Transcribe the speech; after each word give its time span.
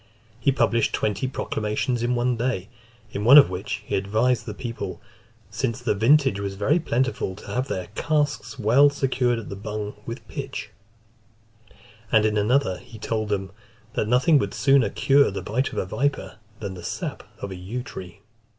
He 0.39 0.51
published 0.51 0.93
twenty 0.93 1.27
proclamations 1.27 2.01
in 2.01 2.15
one 2.15 2.35
day, 2.35 2.69
in 3.11 3.23
one 3.23 3.37
of 3.37 3.51
which 3.51 3.83
he 3.85 3.93
advised 3.95 4.47
the 4.47 4.55
people, 4.55 4.99
"Since 5.51 5.79
the 5.79 5.93
vintage 5.93 6.39
was 6.39 6.55
very 6.55 6.79
plentiful, 6.79 7.35
to 7.35 7.45
have 7.51 7.67
their 7.67 7.85
casks 7.93 8.57
well 8.57 8.89
secured 8.89 9.37
at 9.37 9.49
the 9.49 9.55
bung 9.55 9.93
with 10.07 10.27
pitch:" 10.27 10.71
and 12.11 12.25
in 12.25 12.35
another, 12.35 12.79
he 12.79 12.97
told 12.97 13.29
them, 13.29 13.51
"that 13.93 14.07
nothing 14.07 14.39
would 14.39 14.55
sooner 14.55 14.89
cure 14.89 15.29
the 15.29 15.43
bite 15.43 15.71
of 15.71 15.77
a 15.77 15.85
viper, 15.85 16.37
than 16.59 16.73
the 16.73 16.81
sap 16.83 17.21
of 17.37 17.49
the 17.51 17.55
yew 17.57 17.83
tree." 17.83 18.21